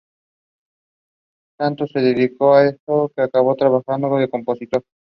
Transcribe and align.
Tanto 1.59 1.85
se 1.85 1.99
dedicó 1.99 2.55
a 2.55 2.65
eso 2.69 3.11
que 3.15 3.21
acabó 3.21 3.55
trabajando 3.55 4.17
de 4.17 4.31
compositor. 4.31 4.83